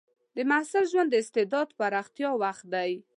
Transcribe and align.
د 0.35 0.37
محصل 0.49 0.83
ژوند 0.91 1.09
د 1.11 1.15
استعداد 1.23 1.67
پراختیا 1.79 2.29
وخت 2.43 2.65
دی. 2.73 2.91